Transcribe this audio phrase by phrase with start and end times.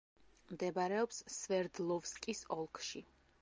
[0.53, 3.05] მდებარეობს სვერდლოვსკის ოლქში.